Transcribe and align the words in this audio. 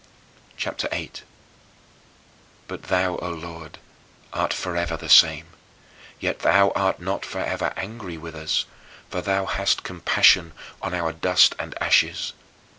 CHAPTER 0.57 0.87
VIII 0.87 1.09
12. 1.13 1.21
But 2.67 2.83
thou, 2.89 3.17
O 3.17 3.29
Lord, 3.29 3.77
art 4.33 4.51
forever 4.51 4.97
the 4.97 5.07
same, 5.09 5.45
yet 6.19 6.39
thou 6.39 6.71
art 6.71 6.99
not 6.99 7.23
forever 7.23 7.71
angry 7.77 8.17
with 8.17 8.33
us, 8.33 8.65
for 9.11 9.21
thou 9.21 9.45
hast 9.45 9.83
compassion 9.83 10.53
on 10.81 10.95
our 10.95 11.13
dust 11.13 11.53
and 11.59 11.75
ashes. 11.79 12.33